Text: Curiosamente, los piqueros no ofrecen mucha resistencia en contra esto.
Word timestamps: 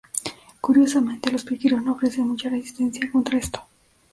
Curiosamente, 0.61 1.29
los 1.31 1.43
piqueros 1.43 1.83
no 1.83 1.91
ofrecen 1.91 2.27
mucha 2.27 2.49
resistencia 2.49 3.05
en 3.05 3.11
contra 3.11 3.37
esto. 3.37 3.61